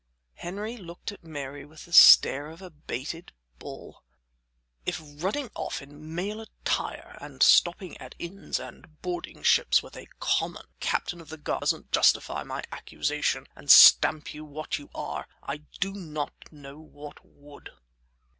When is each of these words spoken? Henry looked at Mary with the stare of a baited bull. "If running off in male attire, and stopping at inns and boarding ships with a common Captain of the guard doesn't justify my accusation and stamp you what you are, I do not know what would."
Henry 0.33 0.77
looked 0.77 1.11
at 1.11 1.23
Mary 1.23 1.63
with 1.63 1.85
the 1.85 1.93
stare 1.93 2.47
of 2.47 2.59
a 2.59 2.71
baited 2.71 3.33
bull. 3.59 4.03
"If 4.83 4.99
running 4.99 5.51
off 5.55 5.79
in 5.79 6.15
male 6.15 6.41
attire, 6.41 7.19
and 7.21 7.43
stopping 7.43 7.95
at 7.97 8.15
inns 8.17 8.59
and 8.59 8.99
boarding 9.03 9.43
ships 9.43 9.83
with 9.83 9.95
a 9.95 10.09
common 10.19 10.65
Captain 10.79 11.21
of 11.21 11.29
the 11.29 11.37
guard 11.37 11.59
doesn't 11.59 11.91
justify 11.91 12.41
my 12.41 12.63
accusation 12.71 13.45
and 13.55 13.69
stamp 13.69 14.33
you 14.33 14.43
what 14.43 14.79
you 14.79 14.89
are, 14.95 15.27
I 15.43 15.57
do 15.79 15.93
not 15.93 16.51
know 16.51 16.79
what 16.79 17.23
would." 17.23 17.69